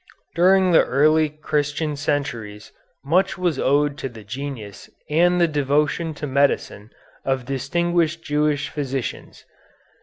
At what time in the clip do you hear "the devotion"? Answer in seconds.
5.39-6.15